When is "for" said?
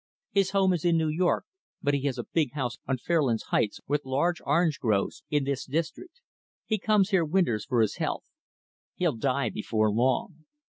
7.65-7.81